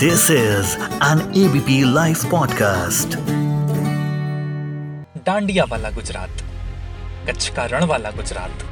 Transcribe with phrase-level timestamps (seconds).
[0.00, 3.14] This is an ABP Life podcast.
[5.26, 6.42] Dandiya वाला गुजरात
[7.28, 8.62] कच्छ का रण वाला गुजरात,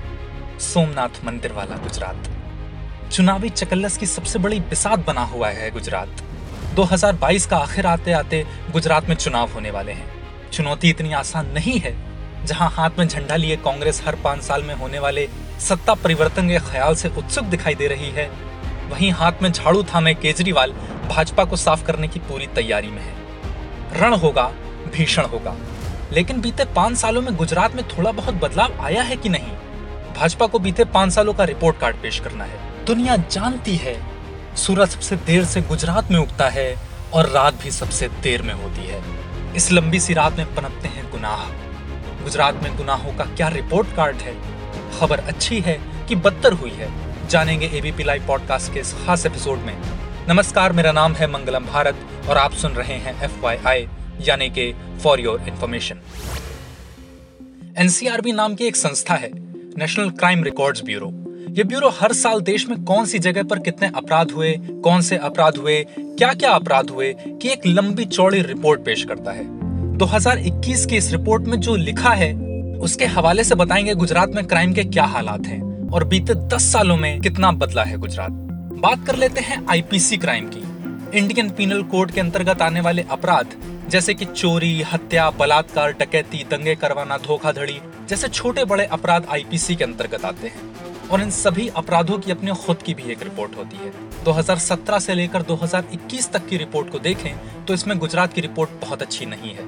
[0.61, 2.29] सोमनाथ मंदिर वाला गुजरात।
[3.12, 6.22] चुनावी चकल्लस की सबसे बड़ी बिसात बना हुआ है गुजरात।
[6.75, 10.11] 2022 का आखिर आते आते गुजरात में चुनाव होने वाले हैं।
[10.53, 11.97] चुनौती इतनी आसान नहीं है,
[12.47, 15.29] जहाँ हाथ में झंडा लिए कांग्रेस हर पाँच साल में होने वाले
[15.69, 18.30] सत्ता परिवर्तन के ख्याल से उत्सुक दिखाई दे रही है।
[18.91, 20.73] वहीं हाथ में झाड़ू थामे केजरीवाल
[21.09, 23.15] भाजपा को साफ़ करने की पूरी तैयारी में है।
[24.01, 24.42] रण होगा,
[24.96, 25.56] भीषण होगा।
[26.12, 29.48] लेकिन बीते पाँच सालों में गुजरात में थोड़ा बहुत बदलाव आया है कि नहीं?
[30.16, 34.06] भाजपा को बीते पाँच सालों का रिपोर्ट कार्ड पेश करना है। दुनिया जानती है,
[34.56, 36.77] सूरज सबसे देर से गुजरात में उगता है
[37.15, 39.02] और रात भी सबसे देर में होती है।
[39.54, 41.51] इस लंबी सी रात में पनपते हैं गुनाह।
[42.24, 44.37] गुजरात में गुनाहों का क्या रिपोर्ट कार्ड है?
[45.01, 49.59] खबर अच्छी है कि बदतर हुई है। जानेंगे एबीपी लाइव पॉडकास्ट के इस खास एपिसोड
[49.59, 51.96] में। नमस्कार, मेरा नाम है मंगलम भारत
[52.29, 53.46] और आप सुन रहे हैं एफ़
[54.23, 55.99] यानी कि फॉर योर इंफॉर्मेशन
[57.79, 59.30] एनसीआरबी नाम की एक संस्था है
[59.79, 61.10] नेशनल क्राइम रिकॉर्ड्स ब्यूरो
[61.51, 65.16] ये ब्यूरो हर साल देश में कौन सी जगह पर कितने अपराध हुए, कौन से
[65.16, 69.44] अपराध हुए क्या क्या अपराध हुए, की एक लंबी चौड़ी रिपोर्ट पेश करता है।
[69.98, 72.32] 2021 की इस रिपोर्ट में जो लिखा है,
[72.78, 76.97] उसके हवाले से बताएँगे गुजरात में क्राइम के क्या हालात हैं, और बीते 10 सालों
[76.97, 78.45] में कितना बदला है गुजरात।
[78.77, 83.55] बात कर लेते हैं आईपीसी क्राइम की। इंडियन पीनल कोड के अंतर्गत आने वाले अपराध,
[83.88, 89.84] जैसे कि चोरी, हत्या, बलात्कार, डकैती, दंगे करवाना, धोखाधड़ी, जैसे छोटे बड़े अपराध आईपीसी के
[89.84, 93.77] अंतर्गत आते हैं। और इन सभी अपराधों की अपने खुद की भी एक रिपोर्ट होती
[93.77, 93.92] है।
[94.24, 97.32] 2017 से लेकर 2021 तक की रिपोर्ट को देखें
[97.64, 99.66] तो इसमें गुजरात की रिपोर्ट बहुत अच्छी नहीं है।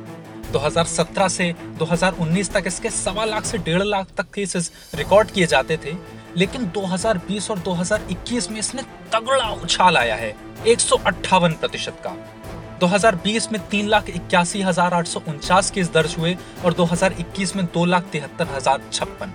[0.52, 5.76] 2017 से 2019 तक इसके सवा लाख से डेढ़ लाख तक केसेस रिकॉर्ड किए जाते
[5.76, 5.96] थे
[6.36, 10.34] लेकिन 2020 और 2021 में इसने तगड़ा उछाल आया है,
[10.66, 10.80] एक
[11.52, 12.16] प्रतिशत का।
[12.80, 17.64] 2020 में तीन लाख इक्यासी हज़ार आठ सौ उनचास केस दर्ज हुए और 2021 में
[17.66, 19.32] दो लाख तिहत्तर हज़ार छप्पन।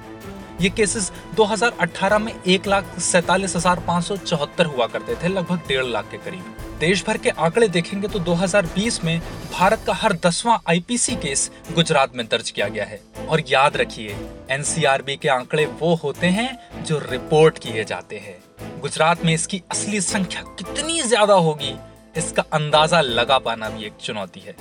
[0.62, 5.67] ये केसेस 2018 में एक लाख सैतालीस हज़ार पाँच सौ चौहत्तर हुआ करते थे, लगभग
[5.67, 9.19] डेढ़ लाख के करीब। देश भर के आंकड़े देखेंगे तो 2020 में
[9.51, 14.16] भारत का हर दसवां आईपीसी केस गुजरात में दर्ज किया गया है। और याद रखिए
[14.51, 18.38] एनसीआरबी के आंकड़े वो होते हैं जो रिपोर्ट किए जाते हैं,
[18.81, 21.73] गुजरात में इसकी असली संख्या कितनी ज़्यादा होगी,
[22.17, 24.55] इसका अंदाज़ा लगा पाना भी एक चुनौती है।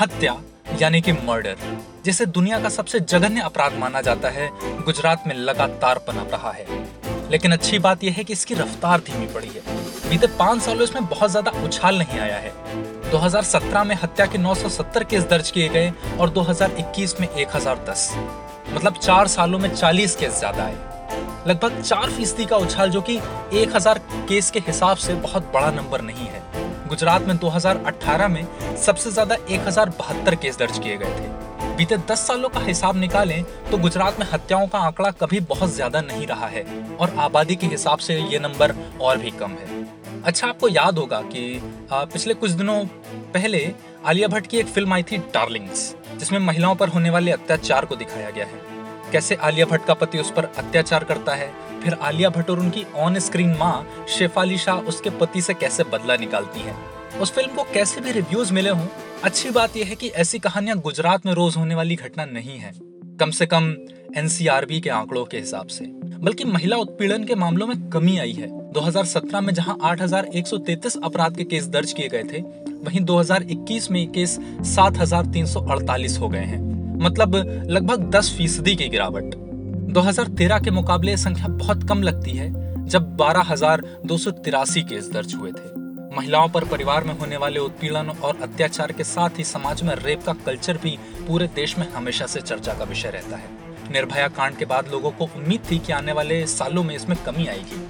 [0.00, 0.36] हत्या,
[0.80, 1.56] यानी कि मर्डर
[2.04, 4.50] जिसे दुनिया का सबसे जघन्य अपराध माना जाता है,
[4.84, 6.66] गुजरात में लगातार पनप रहा है।
[7.30, 9.62] लेकिन अच्छी बात यह है कि इसकी रफ्तार धीमी पड़ी है।
[10.10, 12.52] बीते पाँच सालों इसमें बहुत ज़्यादा उछाल नहीं आया है।
[13.10, 18.10] 2017 में हत्या के 970 केस दर्ज किए गए और 2021 में 1010
[18.68, 20.87] मतलब चार सालों में 40 केस ज़्यादा आए
[21.48, 23.16] लगभग चार फ़ीसदी का उछाल, जो कि
[23.56, 23.98] 1000
[24.28, 26.42] केस के हिसाब से बहुत बड़ा नंबर नहीं है।
[26.88, 28.46] गुजरात में 2018 में
[28.78, 29.68] सबसे ज़्यादा एक
[30.36, 34.66] केस दर्ज किए गए थे। बीते 10 सालों का हिसाब निकालें तो गुजरात में हत्याओं
[34.66, 36.64] का आंकड़ा कभी बहुत ज़्यादा नहीं रहा है,
[36.96, 39.86] और आबादी के हिसाब से ये नंबर और भी कम है।
[40.22, 41.60] अच्छा आपको याद होगा कि
[41.92, 42.84] पिछले कुछ दिनों
[43.34, 43.70] पहले
[44.06, 47.96] आलिया भट्ट की एक फ़िल्म आई थी डार्लिंग्स, जिसमें महिलाओं पर होने वाले अत्याचार को
[47.96, 48.77] दिखाया गया है।
[49.12, 51.52] कैसे आलिया भट्ट का पति उस पर अत्याचार करता है?
[51.82, 56.16] फिर आलिया भट्ट और उनकी ऑन स्क्रीन माँ शेफाली शाह उसके पति से कैसे बदला
[56.16, 56.74] निकालती है?
[57.20, 58.86] उस फ़िल्म को कैसे भी रिव्यूज़ मिले हों
[59.24, 62.72] अच्छी बात यह है कि ऐसी कहानियाँ गुजरात में रोज होने वाली घटना नहीं है।
[63.20, 63.74] कम से कम
[64.16, 65.84] एनसीआरबी के आंकड़ों के हिसाब से।
[66.18, 71.44] बल्कि महिला उत्पीड़न के मामलों में कमी आई है। 2017 में जहाँ 8,133 अपराध के
[71.44, 72.40] केस दर्ज किए गए थे
[72.84, 77.36] वहीं 2021 में केस 7,348 हो गए हैं। मतलब
[77.70, 79.34] लगभग 10 फ़ीसदी की गिरावट।
[79.92, 82.48] 2013 के मुकाबले संख्या बहुत कम लगती है,
[82.86, 83.54] जब बारह
[84.82, 85.76] केस दर्ज हुए थे।
[86.16, 90.22] महिलाओं पर परिवार में होने वाले उत्पीड़न और अत्याचार के साथ ही समाज में रेप
[90.22, 90.98] का कल्चर भी
[91.28, 93.50] पूरे देश में हमेशा से चर्चा का विषय रहता है।
[93.92, 97.46] निर्भया कांड के बाद लोगों को उम्मीद थी कि आने वाले सालों में इसमें कमी
[97.46, 97.80] आएगी।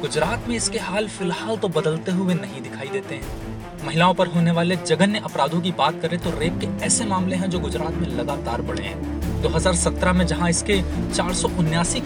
[0.00, 3.45] गुजरात में इसके हाल फ़िलहाल तो बदलते हुए नहीं दिखाई देते हैं।
[3.86, 7.50] महिलाओं पर होने वाले जघन्य अपराधों की बात करें तो रेप के ऐसे मामले हैं
[7.50, 10.80] जो गुजरात में लगातार बढ़े हैं। 2017 में जहाँ इसके
[11.14, 11.32] चार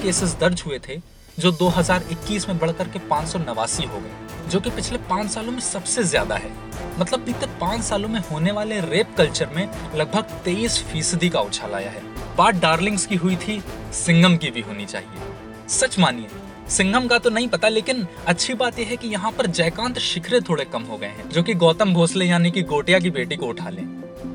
[0.02, 0.96] केसेस दर्ज हुए थे,
[1.38, 6.04] जो 2021 में बढ़कर के पाँच हो गए, जो कि पिछले पाँच सालों में सबसे
[6.04, 6.50] ज़्यादा है।
[6.98, 11.74] मतलब बीते पाँच सालों में होने वाले रेप कल्चर में लगभग तेईस फ़ीसदी का उछाल
[11.74, 12.02] आया है।
[12.36, 13.60] बात डार्लिंग्स की हुई थी
[13.96, 16.28] सिंगम की भी होनी चाहिए। सच मानिए
[16.70, 20.40] सिंघम का तो नहीं पता, लेकिन अच्छी बात यह है कि यहाँ पर जयकांत शिखरे
[20.40, 23.46] थोड़े कम हो गए हैं, जो कि गौतम भोसले यानी कि गोटिया की बेटी को
[23.46, 23.84] उठा लें।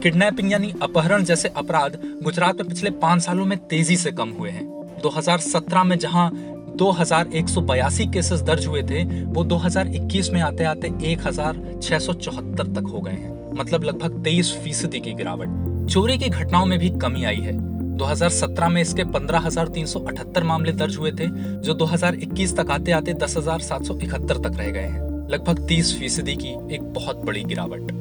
[0.03, 4.49] किडनैपिंग यानी अपहरण जैसे अपराध गुजरात में पिछले पाँच सालों में तेज़ी से कम हुए
[4.49, 4.65] हैं।
[5.01, 6.29] 2017 में जहाँ
[6.77, 11.27] दो हज़ार एक सौ बयासी केसेस दर्ज हुए थे, वो 2021 में आते आते एक
[11.27, 16.17] हज़ार छह सौ चौहत्तर तक हो गए हैं। मतलब लगभग 23 फ़ीसदी की गिरावट। चोरी
[16.17, 17.53] की घटनाओं में भी कमी आई है।
[17.95, 21.27] 2017 में इसके 15,378 मामले दर्ज हुए थे
[21.59, 26.81] जो 2021 तक आते आते 10,771 तक रह गए हैं लगभग 30 फ़ीसदी की एक
[26.93, 27.91] बहुत बड़ी गिरावट।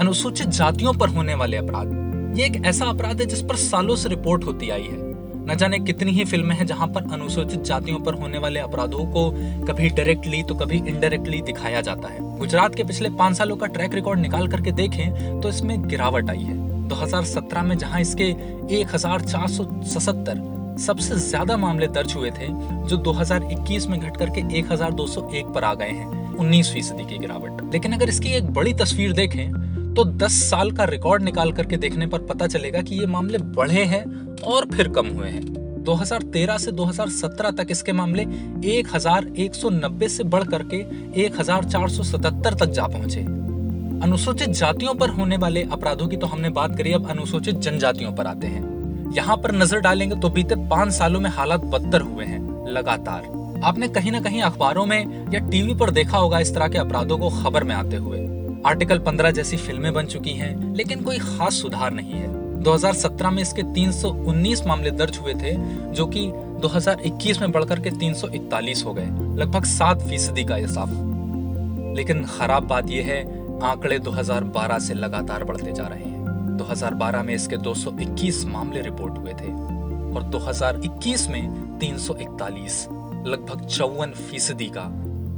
[0.00, 4.08] अनुसूचित जातियों पर होने वाले अपराध ये एक ऐसा अपराध है जिस पर सालों से
[4.08, 4.98] रिपोर्ट होती आई है।
[5.42, 9.30] न जाने कितनी ही फ़िल्में हैं जहाँ पर अनुसूचित जातियों पर होने वाले अपराधों को
[9.66, 13.94] कभी डायरेक्टली तो कभी इनडायरेक्टली दिखाया जाता है। गुजरात के पिछले पाँच सालों का ट्रैक
[13.94, 18.24] रिकॉर्ड निकाल करके देखें तो इसमें गिरावट आई है। 2017 में जहाँ इसके
[18.74, 18.96] एक
[20.78, 22.46] सबसे ज़्यादा मामले दर्ज हुए थे,
[22.88, 27.92] जो 2021 में घट करके 1201 पर आ गए हैं 19 फ़ीसदी की गिरावट। लेकिन
[27.92, 32.18] अगर इसकी एक बड़ी तस्वीर देखें तो 10 साल का रिकॉर्ड निकाल करके देखने पर
[32.26, 34.04] पता चलेगा कि ये मामले बढ़े हैं
[34.44, 35.42] और फिर कम हुए हैं।
[35.84, 38.24] 2013 से 2017 तक इसके मामले
[38.68, 40.82] 1190 से बढ़ करके
[41.22, 43.24] 1477 तक जा पहुँचे।
[44.02, 48.26] अनुसूचित जातियों पर होने वाले अपराधों की तो हमने बात करी, अब अनुसूचित जनजातियों पर
[48.26, 52.40] आते हैं। यहाँ पर नज़र डालेंगे तो बीते पाँच सालों में हालात बदतर हुए हैं,
[52.68, 53.24] लगातार।
[53.64, 57.18] आपने कहीं ना कहीं अखबारों में या टीवी पर देखा होगा इस तरह के अपराधों
[57.18, 58.18] को खबर में आते हुए।
[58.66, 62.28] आर्टिकल 15 जैसी फ़िल्में बन चुकी हैं, लेकिन कोई खास सुधार नहीं है।
[62.62, 65.54] 2017 में इसके 319 मामले दर्ज हुए थे,
[65.92, 66.26] जो कि
[66.62, 69.06] 2021 में बढ़कर के 341 हो गए,
[69.36, 71.08] लगभग सात फ़ीसदी का इजाफा
[71.96, 77.34] लेकिन खराब बात यह है आंकड़े 2012 से लगातार बढ़ते जा रहे हैं। 2012 में
[77.34, 79.52] इसके 221 मामले रिपोर्ट हुए थे
[80.14, 82.86] और 2021 में 341
[83.26, 84.84] लगभग चौवन फ़ीसदी का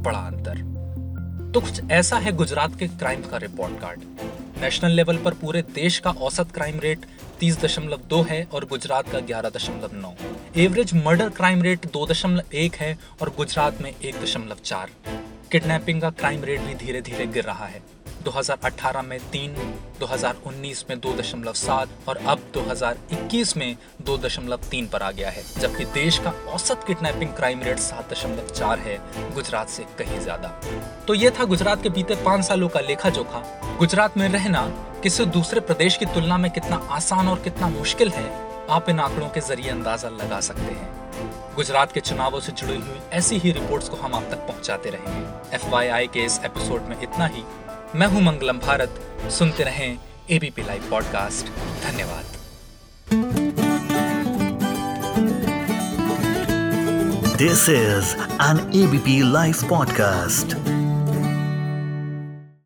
[0.03, 0.61] बड़ा अंतर।
[1.53, 3.99] तो कुछ ऐसा है गुजरात के क्राइम का रिपोर्ट कार्ड।
[4.61, 7.05] नेशनल लेवल पर पूरे देश का औसत क्राइम रेट
[7.39, 10.13] तीस दशमलव दो है और गुजरात का ग्यारह दशमलव नौ।
[10.57, 14.89] एवरेज मर्डर क्राइम रेट दो दशमलव एक है और गुजरात में एक दशमलव चार।
[15.51, 17.81] किडनैपिंग का क्राइम रेट भी धीरे धीरे गिर रहा है।
[18.25, 19.55] 2018 में तीन
[19.99, 25.29] 2019 में दो दशमलव सात और अब 2021 में दो दशमलव तीन पर आ गया
[25.29, 28.97] है, जबकि देश का औसत किडनैपिंग क्राइम रेट सात दशमलव चार है,
[29.35, 30.47] गुजरात से कहीं ज़्यादा।
[31.07, 33.43] तो ये था गुजरात के बीते पाँच सालों का लेखा जोखा
[33.79, 34.65] गुजरात में रहना
[35.03, 38.29] किसी दूसरे प्रदेश की तुलना में कितना आसान और कितना मुश्किल है,
[38.69, 40.91] आप इन आंकड़ों के ज़रिए अंदाज़ा लगा सकते हैं।
[41.55, 45.55] गुजरात के चुनावों से जुड़ी हुई ऐसी ही रिपोर्ट्स को हम आप तक पहुंचाते रहेंगे।
[45.55, 45.65] एफ़
[46.13, 47.43] के इस एपिसोड में इतना ही।
[47.95, 48.95] मैं हूँ मंगलम भारत।
[49.31, 49.97] सुनते रहें
[50.31, 51.45] एबीपी लाइव पॉडकास्ट
[51.83, 52.25] धन्यवाद।
[57.37, 60.55] This is an ABP live podcast